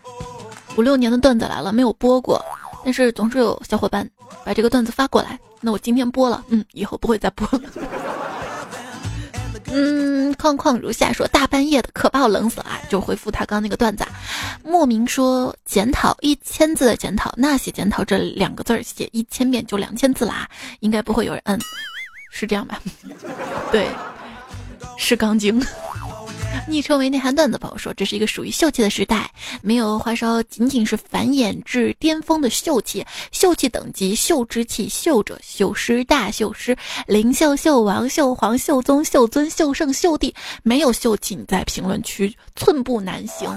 [0.77, 2.43] 五六年的段子来了，没有播过，
[2.85, 4.09] 但是总是有小伙伴
[4.45, 7.71] 把这个段子发过来，那我今天播了，嗯，以后不会再播了。
[9.73, 14.05] 嗯，框框如下说，大半夜的可把我冷死了啊，就回复他刚那个段子，
[14.65, 20.49] 莫名说检讨一千字的检讨，那写检讨这两个字儿写一千遍就两千字啦，
[20.81, 21.61] 应该不会有人嗯，
[22.33, 22.81] 是这样吧？
[23.71, 23.87] 对。
[24.97, 25.61] 是钢筋。
[26.71, 29.31] 昵称为内涵段子朋友说，这是一个属于秀气的时代，
[29.61, 33.05] 没有花哨，仅仅是繁衍至巅峰的秀气。
[33.33, 40.35] 秀气等级：秀之气、秀者、秀师、大秀师、灵秀、秀王、秀皇、秀宗、秀尊、秀圣、秀帝。
[40.63, 43.51] 没有秀气，你在评论区寸步难行。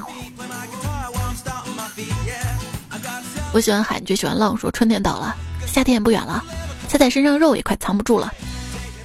[3.53, 4.57] 我喜欢海，就喜欢浪。
[4.57, 5.35] 说春天到了，
[5.67, 6.43] 夏天也不远了，
[6.87, 8.33] 踩在身上肉也快藏不住了。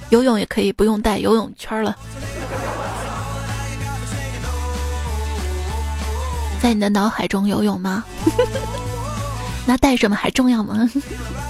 [0.09, 1.95] 游泳也可以不用带游泳圈了。
[6.61, 8.03] 在你的脑海中游泳吗？
[9.65, 10.89] 那带什么还重要吗？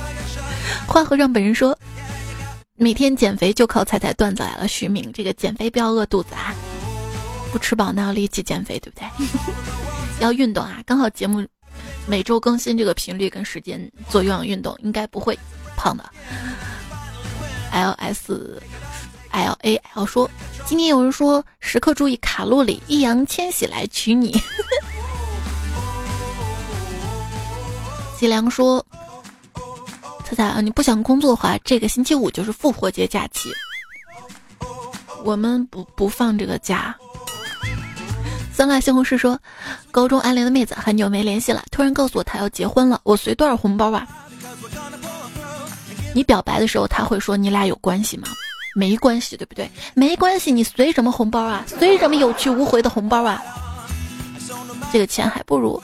[0.87, 1.77] 花和尚本人说，
[2.75, 4.67] 每天减肥就靠彩彩段子来了。
[4.67, 6.53] 徐明，这个减肥不要饿肚子啊，
[7.51, 9.27] 不吃饱哪有力气减肥，对不对？
[10.21, 11.45] 要运动啊，刚好节目
[12.05, 15.37] 每周更新这个频率跟时间做有氧运动，应该不会
[15.75, 16.03] 胖的。
[17.71, 18.61] L S
[19.31, 20.29] L A L 说，
[20.65, 24.41] 今天有人说时刻注意卡路里，易烊千玺来娶你。
[28.17, 28.85] 吉良说
[30.25, 33.49] ：“彩彩，你不想工作的话，这个星期五就是复活节假期，
[35.23, 36.95] 我们不不放这个假。”
[38.53, 39.39] 酸辣西红柿说
[39.89, 44.05] ：“高中暗恋的妹子很久没联系了，突然告诉我她要结婚了，我随多少红包啊？
[46.13, 48.27] 你表白的时候他会说你俩有关系吗？
[48.75, 49.69] 没关系，对不对？
[49.93, 51.63] 没关系，你随什么红包啊？
[51.67, 53.41] 随什么有去无回的红包啊？
[54.91, 55.81] 这个钱还不如……”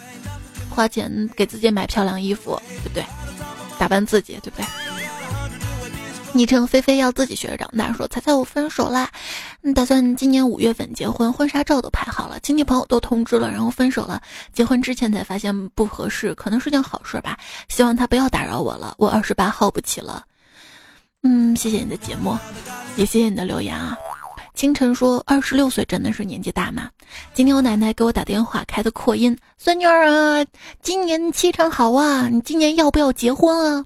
[0.70, 3.06] 花钱给自己买漂亮衣服，对不对？
[3.80, 4.66] 打扮自己，对不对？
[6.34, 9.10] 昵称菲菲要自己学着长大，说猜猜我分手啦，
[9.74, 14.22] 打算今年五月份结婚，婚纱照都拍好了，亲戚朋友都通知了，然后分手了。
[14.52, 17.38] 结婚之前才发现不合适，可能是件好事吧。
[17.70, 20.26] 希望他不要打扰我了，我二十八耗不起了。
[21.28, 22.38] 嗯，谢谢你的节目，
[22.98, 23.98] 也谢谢你的留言啊。
[24.54, 26.88] 清晨说：“二十六岁真的是年纪大吗？”
[27.34, 30.46] 今天我奶奶给我打电话，开的扩音：“孙女儿啊，
[30.84, 33.84] 今年气场好啊，你今年要不要结婚啊？”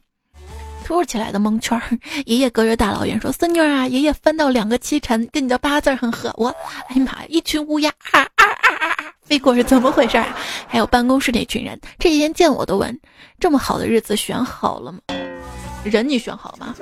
[0.84, 1.82] 突如其来的蒙圈，
[2.25, 6.49] 爷爷隔着大老远说：“孙女儿啊，爷爷翻到两个七辰，跟你的八字很合。”我，
[6.89, 10.36] 哎呀妈呀，一群乌鸦啊啊啊啊啊飞过是怎么回事啊？
[10.67, 12.99] 还有办公室那群人，这几天见我都问
[13.39, 14.99] ：“这么好的日子选好了吗？”
[15.83, 16.75] 人你选好吗？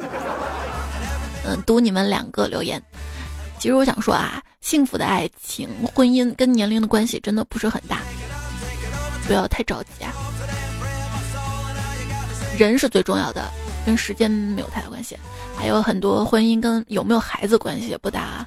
[1.46, 2.82] 嗯，读你们两个留言。
[3.60, 8.02] 其实我想说啊，幸福的爱情、婚姻跟年龄的关系真的不是很大，
[9.28, 10.12] 不要太着急啊。
[12.58, 13.50] 人是最重要的，
[13.86, 15.18] 跟时间没有太大关系。
[15.56, 18.46] 还有很多婚姻跟有没有孩子关系也不大。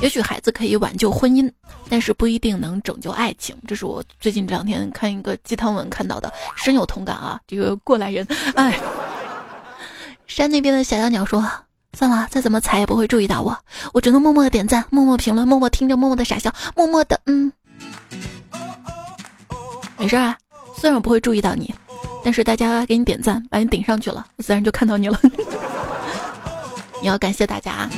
[0.00, 1.48] 也许孩子可以挽救婚姻，
[1.88, 3.56] 但是不一定能拯救爱情。
[3.68, 7.40] 这是我最近这两天看一个鸡汤文看到的，深有同感啊。
[7.46, 8.26] 这个过来人，
[8.56, 8.76] 哎，
[10.34, 11.46] 山那边的小小鸟说。
[11.94, 13.54] 算了，再怎么踩也不会注意到我，
[13.92, 17.52] 我只能默默的点赞，默默评论，默默听着，默默的傻笑，默默的嗯，
[19.98, 20.34] 没事啊。
[20.74, 21.72] 虽然我不会注意到你，
[22.24, 25.20] 但是大家给你点赞，把你顶上去了，自然就看到你了。
[27.02, 27.90] 你要感谢大家啊！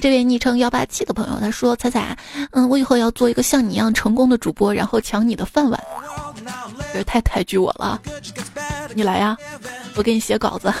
[0.00, 2.16] 这位昵称幺八七的朋友他说：“彩彩，
[2.52, 5.82] 嗯，我以后要做一个像你一样成功的主播，然后抢你的饭碗。”
[6.94, 8.00] 这太抬举我了，
[8.94, 9.36] 你来呀，
[9.96, 10.72] 我给你写稿子。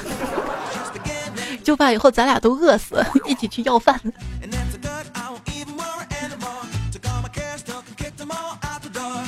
[1.62, 4.00] 就怕以后咱俩都饿死， 一起去要饭。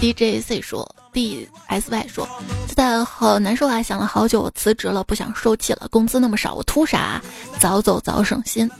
[0.00, 2.28] D J C 说，D S Y 说，
[2.66, 7.22] 现在好难受啊，想了好久，我辞职了，不想受气了，工资那么少，我图啥？
[7.58, 8.70] 早走早省心。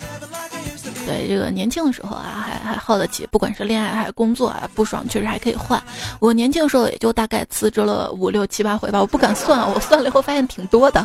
[1.06, 5.82] 对，这个年轻的时候啊，还还耗得起，不管是恋爱还是工作啊，不爽确实还可以换。
[6.20, 11.02] 我年轻的时候也就大概辞职了五六七八回吧，我不敢算，我算了以后发现挺多的。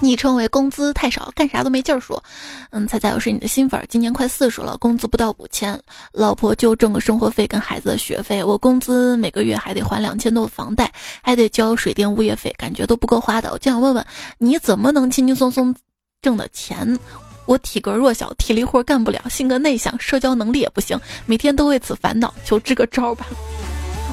[0.00, 2.22] 昵称为工资太少，干啥都没劲儿说。
[2.70, 5.80] 嗯，猜猜我是你的新粉，今年快四十了，工资不到五千，
[6.12, 13.50] 老婆就挣个生活费跟孩子的学费，我工资每个月还得还两千多房贷，还得交水电物业费，感觉都不够花的。
[13.52, 14.06] 我就想问问，
[14.38, 15.74] 你怎么能轻轻松松
[16.20, 16.98] 挣的钱？
[17.46, 23.26] 我体格弱小，体力活干不了，性格内向，社交能力也不行，每天都为此烦恼，求支个招吧。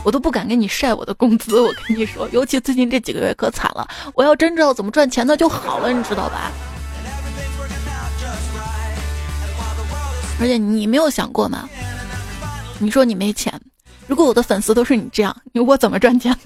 [0.04, 3.88] 我都不敢给你晒我的工资，我跟你说，尤其最近这几个月可惨了。
[4.14, 6.52] 我要真知道怎么赚钱，那就好了，你知道吧？
[10.40, 11.70] 而且你没有想过吗？
[12.80, 13.54] 你说你没钱，
[14.08, 15.36] 如果我的粉丝都是你这样，
[15.66, 16.36] 我怎么赚钱？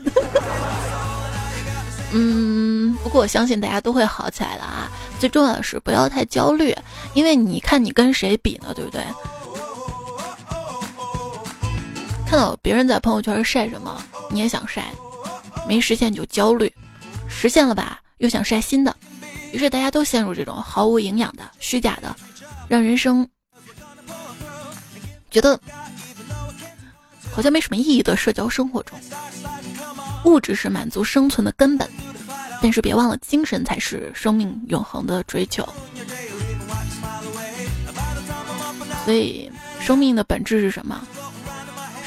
[2.14, 4.90] 嗯，不过我相信大家都会好起来的啊。
[5.20, 6.76] 最重要的是不要太焦虑，
[7.16, 9.02] 因为你看你跟谁比呢，对不对？
[12.28, 14.92] 看到别人在朋友圈晒什么，你也想晒，
[15.66, 16.72] 没实现你就焦虑，
[17.30, 18.94] 实现了吧又想晒新的，
[19.54, 22.14] 于是大家都陷入这种毫无营养的、虚假的，
[22.68, 23.26] 让人生
[25.32, 25.58] 觉得
[27.34, 29.00] 好像没什么意义的社交生活中。
[30.26, 31.90] 物质是满足生存的根本，
[32.62, 35.66] 但是别忘了精神才是生命永恒的追求。
[39.06, 39.50] 所以，
[39.80, 41.08] 生命的本质是什么？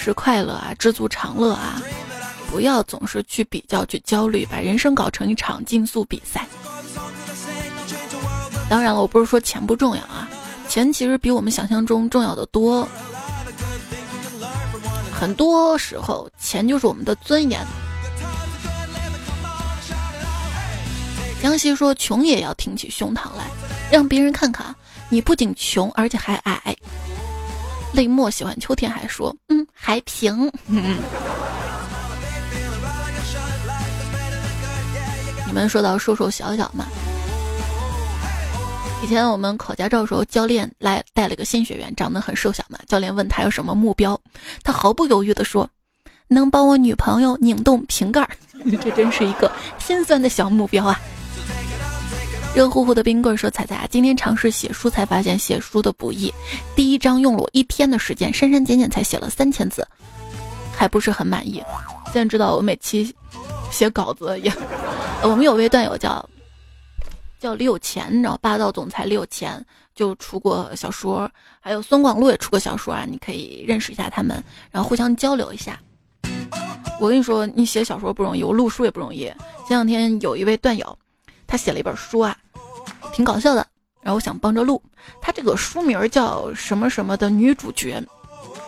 [0.03, 1.80] 是快乐啊，知足常乐啊，
[2.51, 6.46] 不要总是去比较、去焦虑，把人生搞成一场竞速比赛。
[8.68, 10.28] 当然了，我不是说钱不重要啊，
[10.68, 12.88] 钱其实比我们想象中重要的多。
[15.12, 17.61] 很多时候，钱就是我们的尊严。
[21.42, 23.44] 江西说：“穷也要挺起胸膛来，
[23.90, 24.74] 让别人看看，
[25.09, 26.74] 你不仅穷，而且还矮。”
[27.93, 30.51] 泪墨喜欢秋天，还说：“嗯，还平。”
[35.47, 36.86] 你们说到瘦瘦小小嘛？
[39.03, 42.78] 以前我们考驾照时候，教练来带了个新学员，长得很瘦小嘛。
[42.86, 44.20] 教练问他有什么目标，
[44.62, 45.68] 他毫不犹豫地说
[46.28, 48.28] ：“能帮我女朋友拧动瓶盖。
[48.82, 51.01] ”这真是一个心酸的小目标啊！
[52.55, 56.32] 热乎乎的冰棍说：“彩彩啊，今天尝试写书才发现写书的不易，
[56.74, 59.86] 第一章用了我一天的时间，删删减减才写了三千字，
[60.76, 61.62] 还不是很满意。
[62.07, 63.14] 现在知道我每期
[63.70, 64.53] 写稿子也……
[65.22, 66.28] 我们有位段友叫。”
[67.38, 75.80] 叫李有钱，你知道霸道总裁李有钱就出过小说，还有孙广禄也出过小说啊，你可以认识一下他们，然后互相交流一下。
[77.01, 79.20] 我跟你说，你写小说不容易，我录书也不容易。
[79.66, 80.98] 前两天有一位段友，
[81.51, 82.36] 他写了一本书啊，
[83.12, 83.66] 挺搞笑的，
[84.01, 84.80] 然后我想帮着录。
[85.20, 88.01] 他这个书名叫什么什么的女主角，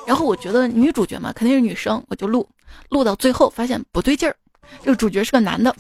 [0.04, 2.48] 然后我觉得女主角嘛肯定是女生，我就录，
[2.88, 4.34] 录到最后发现不对劲儿，
[4.82, 5.72] 这个主角是个男的。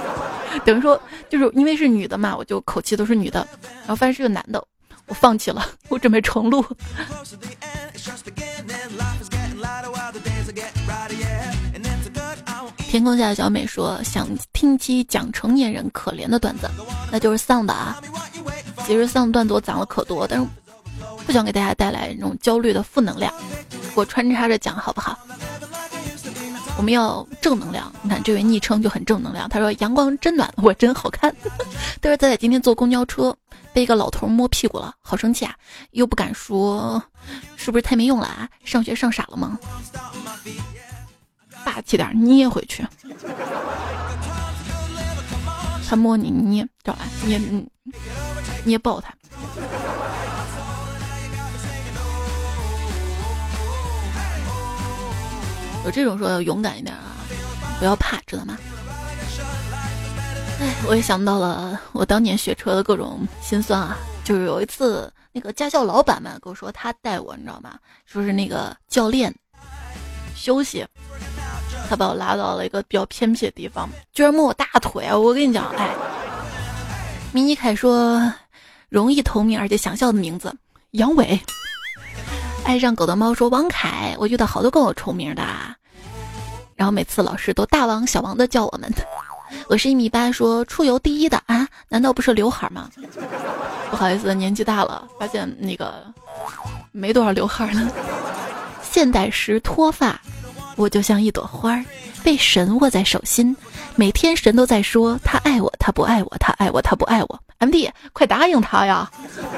[0.64, 3.46] 等于说，就是因为是女的嘛，我就口气都是女的，
[3.80, 4.64] 然后发现是个男的，
[5.06, 6.64] 我放弃了，我准备重录。
[12.88, 16.68] 天空下的小美说想听期讲成年人可怜的段子，
[17.12, 18.00] 那就是丧的啊。
[18.86, 20.46] 其实丧段子我讲了可多，但是
[21.26, 23.32] 不想给大家带来那种焦虑的负能量，
[23.94, 25.18] 我穿插着讲好不好？
[26.78, 29.48] 我们要正能量，你看这位昵称就很正能量。
[29.48, 31.34] 他说：“阳光真暖，我真好看。”
[32.00, 33.36] 但是仔仔今天坐公交车
[33.74, 35.54] 被一个老头摸屁股了，好生气啊！
[35.90, 37.02] 又不敢说，
[37.56, 38.48] 是不是太没用了啊？
[38.64, 39.58] 上学上傻了吗？
[41.64, 42.86] 霸气点，捏回去。
[45.88, 47.40] 他摸你，捏，找来捏，
[48.64, 49.14] 捏爆他。
[55.84, 57.16] 有这种说要勇敢一点啊，
[57.78, 58.58] 不要怕，知道吗？
[60.60, 63.96] 哎，我也想到了我当年学车的各种心酸啊。
[64.24, 67.78] 就是有一次，那个驾校老板们跟我说，他带我，你知道吗？
[68.04, 69.34] 说是那个教练
[70.36, 70.86] 休息，
[71.88, 75.08] 他把我拉到了一个比较偏僻的地方，居然摸我大腿！
[75.14, 75.88] 我跟你讲，哎，
[77.32, 78.20] 迷你凯说
[78.88, 80.54] 容易同名而且想笑的名字，
[80.90, 81.40] 杨伟。
[82.64, 85.42] 爱上狗的猫说：“王凯，我遇到好多跟我重名的，
[86.76, 88.92] 然后每次老师都大王小王的叫我们。
[89.68, 92.90] 我是一米八，说出游第一的啊，难道不是刘海吗？
[93.90, 96.04] 不好意思，年纪大了，发现那个
[96.92, 97.90] 没多少刘海了。
[98.84, 100.20] 现代时脱发，
[100.78, 101.84] 我就像一朵花儿，
[102.22, 103.54] 被神握在手心，
[103.96, 107.40] 每天神都在说他爱我，他不爱我，他爱我，他不爱我。
[107.58, 109.10] M D，快答应他呀，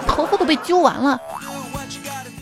[0.08, 1.20] 头发都被揪完了。”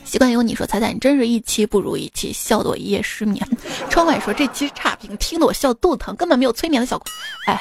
[0.07, 3.45] 习惯有你说彩彩，你真是一期不如一期，笑得我一夜失眠。
[3.91, 7.05] 窗外说这期差评，听得我笑肚子疼，根本没有催眠的效果。
[7.47, 7.61] 哎，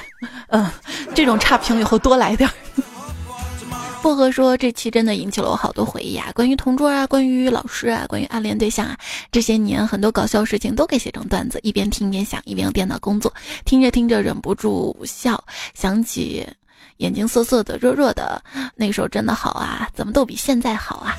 [0.49, 0.69] 嗯，
[1.15, 2.53] 这种差评以后多来点儿。
[4.07, 8.97] 薄荷说这期真的引起了我好多回忆啊，关于同桌啊，关于老师啊，关于暗恋对象啊，
[9.33, 13.33] 这些年很多搞笑事情都给写成段子，一边听一边想，一边用电脑工作，
[13.65, 15.43] 听着听着忍不住笑，
[15.73, 16.47] 想起
[16.99, 18.41] 眼睛涩涩的、热热的，
[18.77, 21.13] 那时候真的好啊，怎么都比现在好啊。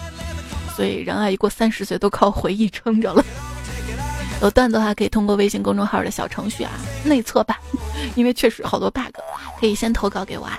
[0.75, 3.23] 所以，人啊，一过三十岁都靠回忆撑着了。
[4.41, 6.73] 有段子的话，可以通过微信公众号的小程序啊
[7.05, 7.55] 内测版，
[8.15, 9.15] 因为确实好多 bug，
[9.61, 10.59] 可以先投稿给我啊。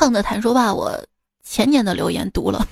[0.00, 0.98] 胖的谈说吧，我
[1.44, 2.66] 前年的留言读了，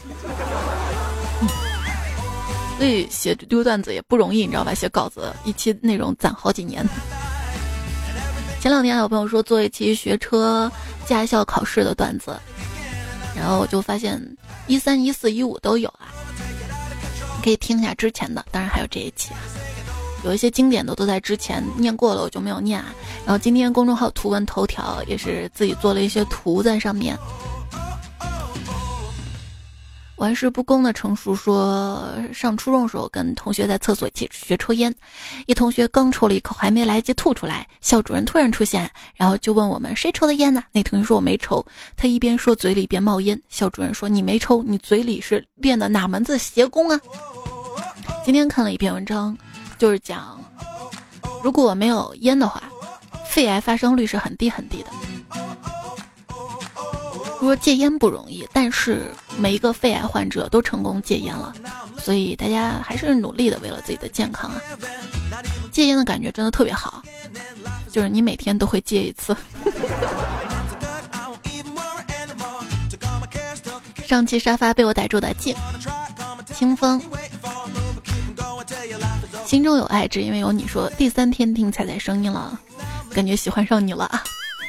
[2.78, 4.72] 所以写丢段子也不容易，你知道吧？
[4.72, 6.82] 写稿子一期内容攒好几年。
[8.62, 10.72] 前两天有朋友说做一期学车
[11.04, 12.34] 驾校考试的段子。
[13.36, 14.18] 然后我就发现
[14.66, 16.08] 一三一四一五都有啊，
[17.44, 19.40] 可以听一下之前的，当然还有这一期啊，
[20.24, 22.94] 有一些经典的都在之前念过了，我就没有念啊。
[23.24, 27.16] 然后今天公众号图文头条也是自己做了一些图在上面。
[30.16, 34.92] 玩世不恭的成熟说，上初中的时候跟同学在厕所一起学抽烟，
[35.46, 40.64] 一同学刚抽了一口，还没来得及吐出来，校主任突然出现，然后就问我们谁抽的烟呢？
[40.72, 41.64] 那同学说我没抽，
[41.96, 43.40] 他一边说嘴里边冒烟。
[43.48, 47.00] 校主任说你没抽，你嘴里是练的哪门子邪功啊？
[48.24, 49.38] 今天看了一篇文章，
[49.78, 50.38] 就是讲
[51.42, 52.62] 如果没有烟的话，
[53.28, 54.90] 肺癌发生率是很低很低的。
[57.38, 61.54] 说戒烟不容易，但是每一个肺癌患者都成功戒烟了，
[61.96, 64.60] 所以大家还是努力的为了自己的健康啊！
[65.70, 67.00] 戒烟的感觉真的特别好，
[67.92, 69.36] 就是你每天都会戒一次。
[74.04, 75.54] 上期沙发被我逮住的静，
[76.52, 77.00] 清风，
[79.48, 80.68] 心中有爱，只因为有你。
[80.68, 82.60] 说第三天听彩彩声音了，
[83.14, 84.22] 感觉喜欢上你了啊！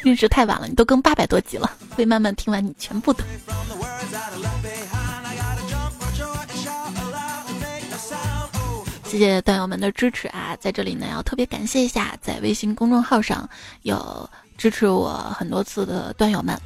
[0.05, 3.21] 认识太晚了，你都更八百多集了，会慢慢听完你全部的。
[9.03, 10.55] 谢谢段友们的支持啊！
[10.61, 13.49] 在这里呢，要特别感谢一下，在微信公众号上
[13.81, 16.59] 有支持我很多次的段友们，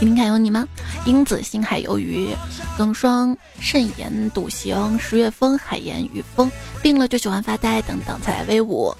[0.00, 0.66] 听听看有你吗？
[1.06, 2.28] 英子、星海鱿鱼、
[2.76, 6.50] 冷霜、慎言、笃行、十月风、海盐、雨风、
[6.82, 8.92] 病了就喜欢发呆等等，才来威武。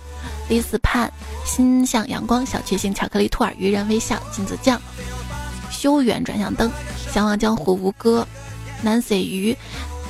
[0.49, 1.12] 李斯盼、
[1.45, 4.81] 心向阳光、小确幸、巧克力兔儿、愚人微笑、金子酱、
[5.68, 6.70] 修远转向灯、
[7.12, 8.24] 向往江湖吴哥、
[8.85, 9.57] Nancy 鱼、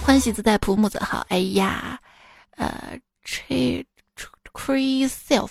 [0.05, 1.99] 欢喜自在普木子好，哎呀，
[2.57, 3.85] 呃，Ch
[4.53, 5.51] Crazy Self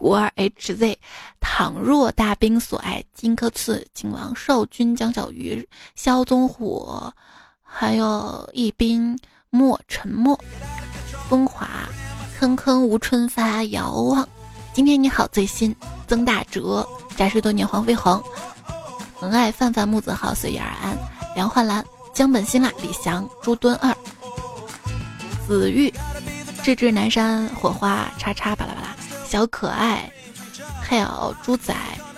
[0.00, 0.96] 五二 HZ，
[1.40, 7.12] 倘若大兵所爱，金科次、景王少君、江小鱼、萧宗虎，
[7.62, 9.18] 还有一兵
[9.50, 10.38] 莫沉默、
[11.28, 11.68] 风华。
[12.38, 14.28] 坑坑无春发，遥望。
[14.72, 15.74] 今天你好，最新
[16.06, 16.86] 曾大哲，
[17.16, 18.22] 扎实多年黄飞鸿，
[19.14, 20.98] 恒爱范范木子浩随遇而安，
[21.34, 21.82] 梁焕兰
[22.12, 23.96] 江本新辣李翔朱敦二，
[25.46, 25.92] 子玉
[26.64, 28.96] 智智南山火花叉叉巴拉巴拉
[29.28, 30.10] 小可爱
[30.88, 31.74] ，hell 猪仔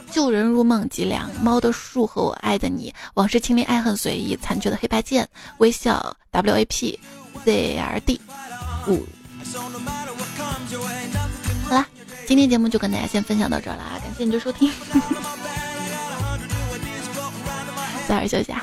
[0.09, 5.29] 救人入梦脊梁猫的树和我爱的你往事清零爱恨随意残缺的黑白键
[5.59, 6.97] 微笑 wap
[7.45, 8.21] zrd
[8.87, 9.05] 五。
[11.69, 11.85] 好啦，
[12.29, 13.99] 今天节目就跟大家先分享到这儿了啊！
[14.01, 14.71] 感谢你的收听，
[18.07, 18.63] 早点休息啊！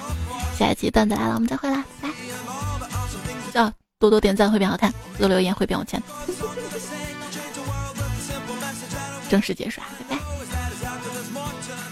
[0.58, 2.14] 下一期段子来了，我们再会啦，拜拜！
[3.54, 3.70] 叫
[4.04, 6.04] 多多点赞会变好看，多留言会变有钱。
[9.32, 10.22] 正式结束啊，拜拜！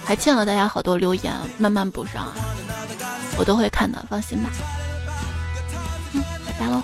[0.04, 2.34] 还欠了大家好多留言，慢慢补上啊，
[3.38, 4.50] 我都会看的，放心吧。
[6.12, 6.84] 嗯，拜拜喽。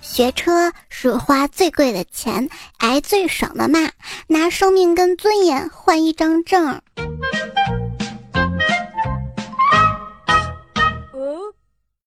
[0.00, 3.90] 学车是花最贵的钱，挨最爽的骂，
[4.28, 6.80] 拿生命跟尊严换一张证。